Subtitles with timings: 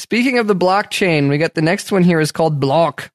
[0.00, 3.10] Speaking of the blockchain, we got the next one here is called Blok.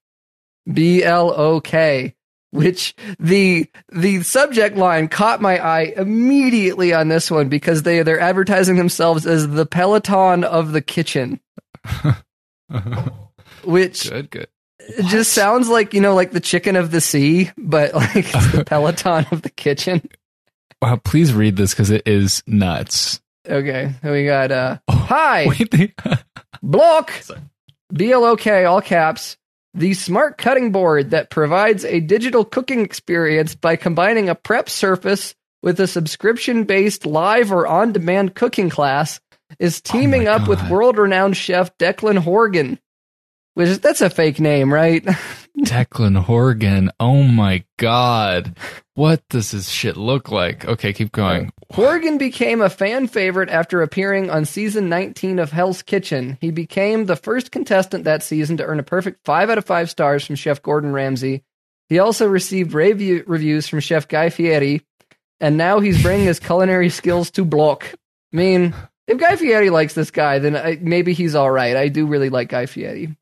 [0.71, 2.13] B L O K.
[2.51, 8.19] Which the the subject line caught my eye immediately on this one because they they're
[8.19, 11.39] advertising themselves as the Peloton of the kitchen.
[13.63, 14.47] Which Good, good.
[14.79, 18.51] it just sounds like, you know, like the chicken of the sea, but like it's
[18.51, 20.07] the Peloton of the kitchen.
[20.81, 23.19] Wow, please read this because it is nuts.
[23.47, 25.93] Okay, so we got uh hi Wait, they,
[26.63, 27.11] Blok
[27.93, 29.37] B L O K all caps
[29.75, 35.35] the smart cutting board that provides a digital cooking experience by combining a prep surface
[35.61, 39.19] with a subscription based live or on demand cooking class
[39.59, 42.79] is teaming up with world renowned chef Declan Horgan.
[43.53, 45.05] Which that's a fake name, right?
[45.59, 46.91] Declan Horgan.
[46.99, 48.57] Oh my god.
[48.93, 50.65] What does this shit look like?
[50.65, 51.51] Okay, keep going.
[51.71, 56.37] Horgan became a fan favorite after appearing on season 19 of Hell's Kitchen.
[56.41, 59.89] He became the first contestant that season to earn a perfect 5 out of 5
[59.89, 61.43] stars from Chef Gordon Ramsay.
[61.89, 64.81] He also received rave reviews from Chef Guy Fieri,
[65.39, 67.85] and now he's bringing his culinary skills to Blok.
[68.33, 68.73] I mean,
[69.07, 71.75] if Guy Fieri likes this guy, then I, maybe he's all right.
[71.75, 73.15] I do really like Guy Fieri.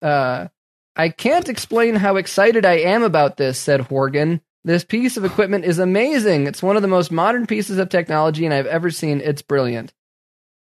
[0.00, 0.48] Uh,
[0.96, 4.40] I can't explain how excited I am about this, said Horgan.
[4.64, 6.46] This piece of equipment is amazing.
[6.46, 9.20] It's one of the most modern pieces of technology and I've ever seen.
[9.20, 9.94] It's brilliant.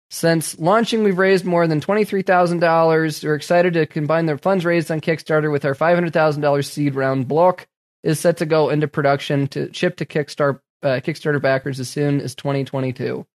[0.09, 3.23] Since launching, we've raised more than $23,000.
[3.23, 7.27] We're excited to combine the funds raised on Kickstarter with our $500,000 seed round.
[7.27, 7.67] Blok
[8.03, 12.21] is set to go into production to ship to Kickstarter, uh, Kickstarter backers as soon
[12.21, 13.25] as 2022.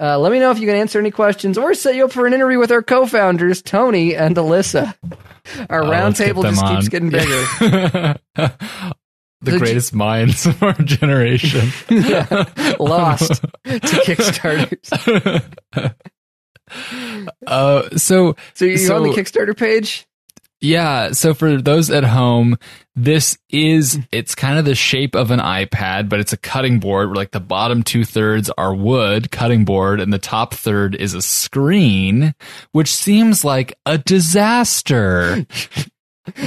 [0.00, 2.26] Uh, let me know if you can answer any questions or set you up for
[2.26, 4.94] an interview with our co-founders, Tony and Alyssa.
[5.70, 7.44] Our Oh, get roundtable just keeps getting bigger.
[8.34, 8.52] the
[9.44, 11.68] Did you- greatest minds of our generation.
[11.90, 12.26] Yeah,
[12.80, 14.88] lost to Kickstarters.
[17.46, 20.06] uh, so So you're on the Kickstarter page?
[20.62, 22.56] Yeah, so for those at home,
[22.94, 27.08] this is it's kind of the shape of an iPad, but it's a cutting board
[27.08, 31.14] where like the bottom two thirds are wood cutting board and the top third is
[31.14, 32.32] a screen,
[32.70, 35.44] which seems like a disaster.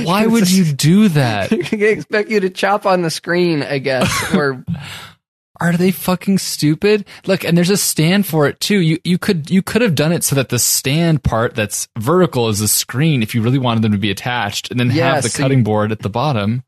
[0.03, 1.51] Why would you do that?
[1.73, 4.33] I expect you to chop on the screen, I guess.
[4.33, 4.63] Or
[5.59, 7.05] Are they fucking stupid?
[7.25, 8.79] Look, and there's a stand for it too.
[8.79, 12.49] You you could you could have done it so that the stand part that's vertical
[12.49, 15.23] is a screen if you really wanted them to be attached, and then Yeah, have
[15.23, 16.63] the so you- cutting board at the bottom.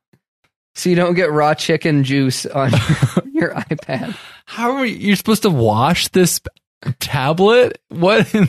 [0.75, 2.71] so you don't get raw chicken juice on
[3.33, 4.15] your iPad.
[4.45, 6.39] How are you, you're supposed to wash this
[6.99, 7.79] tablet?
[7.89, 8.47] What in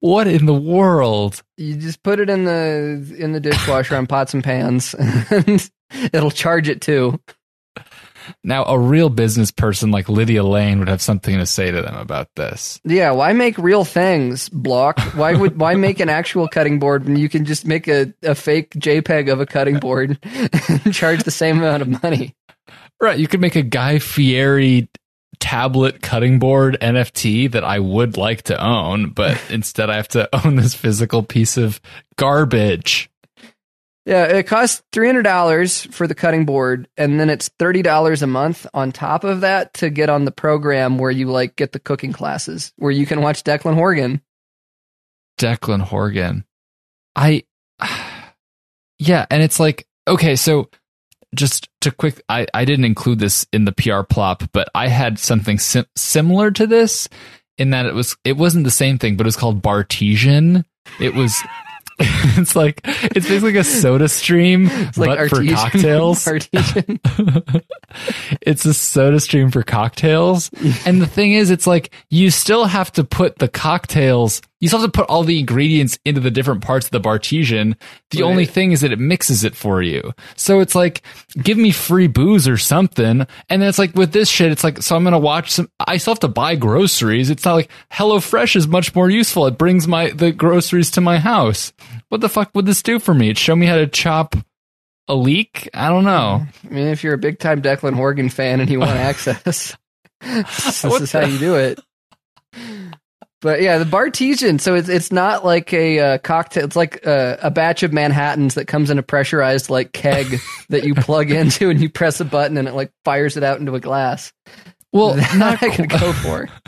[0.00, 1.42] what in the world?
[1.56, 4.94] You just put it in the in the dishwasher on pots and pans,
[5.30, 5.70] and
[6.12, 7.20] it'll charge it too.
[8.44, 11.96] Now, a real business person like Lydia Lane would have something to say to them
[11.96, 12.80] about this.
[12.84, 14.48] Yeah, why make real things?
[14.48, 14.98] Blok.
[15.14, 18.34] Why would why make an actual cutting board when you can just make a, a
[18.34, 20.18] fake JPEG of a cutting board
[20.68, 22.34] and charge the same amount of money?
[23.00, 24.88] Right, you could make a Guy Fieri
[25.38, 30.28] tablet cutting board NFT that I would like to own, but instead I have to
[30.44, 31.80] own this physical piece of
[32.16, 33.07] garbage.
[34.08, 38.22] Yeah, it costs three hundred dollars for the cutting board, and then it's thirty dollars
[38.22, 41.72] a month on top of that to get on the program where you like get
[41.72, 44.22] the cooking classes, where you can watch Declan Horgan.
[45.38, 46.46] Declan Horgan.
[47.14, 47.44] I
[48.98, 50.70] Yeah, and it's like okay, so
[51.34, 55.18] just to quick I I didn't include this in the PR plop, but I had
[55.18, 57.10] something sim- similar to this
[57.58, 60.64] in that it was it wasn't the same thing, but it was called Bartesian.
[60.98, 61.38] It was
[62.38, 66.26] it's like it's basically a soda stream It's like but for cocktails.
[66.26, 67.00] artesian.
[68.42, 70.50] it's a soda stream for cocktails.
[70.86, 74.80] And the thing is, it's like you still have to put the cocktails, you still
[74.80, 77.74] have to put all the ingredients into the different parts of the Bartesian.
[78.10, 78.28] The Right.
[78.28, 80.12] only thing is that it mixes it for you.
[80.36, 81.02] So it's like,
[81.42, 83.26] give me free booze or something.
[83.48, 85.70] And then it's like with this shit, it's like, so I'm going to watch some,
[85.78, 87.30] I still have to buy groceries.
[87.30, 89.46] It's not like HelloFresh is much more useful.
[89.46, 91.72] It brings my, the groceries to my house.
[92.08, 93.30] What the fuck would this do for me?
[93.30, 94.34] It show me how to chop
[95.06, 95.68] a leek?
[95.72, 96.44] I don't know.
[96.64, 99.76] I mean, if you're a big time Declan Horgan fan and you want access,
[100.20, 101.78] this What is how you do it.
[103.40, 104.60] But yeah, the Bartesian.
[104.60, 106.64] So it's it's not like a uh, cocktail.
[106.64, 110.40] It's like a, a batch of Manhattan's that comes in a pressurized like keg
[110.70, 113.60] that you plug into and you press a button and it like fires it out
[113.60, 114.32] into a glass.
[114.92, 116.48] Well, that not I could go for.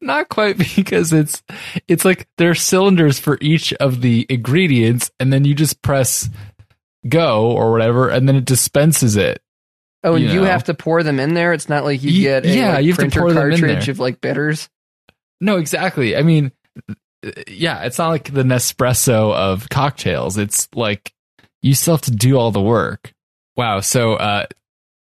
[0.00, 1.42] Not quite because it's
[1.86, 6.30] it's like there are cylinders for each of the ingredients, and then you just press
[7.06, 9.42] go or whatever, and then it dispenses it.
[10.02, 10.46] Oh, and You you, know.
[10.46, 11.52] have to pour them in there.
[11.52, 13.60] It's not like you Ye- get a yeah, like, you have to pour them in
[13.60, 14.70] cartridge of like bitters.
[15.40, 16.16] No, exactly.
[16.16, 16.52] I mean,
[17.48, 20.36] yeah, it's not like the Nespresso of cocktails.
[20.38, 21.12] It's like
[21.62, 23.12] you still have to do all the work.
[23.56, 23.80] Wow.
[23.80, 24.46] So, uh,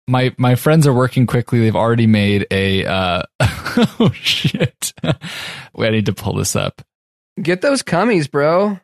[0.07, 1.59] my my friends are working quickly.
[1.59, 2.85] They've already made a.
[2.85, 4.93] Uh, oh shit!
[5.03, 6.81] Wait, I need to pull this up.
[7.41, 8.79] Get those cummies, bro.